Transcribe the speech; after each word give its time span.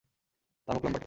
তার 0.67 0.73
মুখ 0.75 0.83
লম্বাটে। 0.85 0.99